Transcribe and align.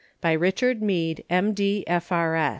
By 0.19 0.31
Richard 0.33 0.81
Mead, 0.81 1.23
M. 1.29 1.53
D. 1.53 1.83
F. 1.85 2.11
R. 2.11 2.49